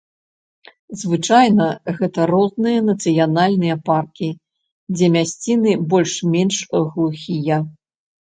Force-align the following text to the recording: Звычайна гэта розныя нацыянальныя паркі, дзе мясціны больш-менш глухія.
Звычайна 1.01 1.65
гэта 1.97 2.19
розныя 2.31 2.79
нацыянальныя 2.87 3.75
паркі, 3.91 4.29
дзе 4.95 5.09
мясціны 5.17 5.71
больш-менш 5.95 6.55
глухія. 6.83 7.57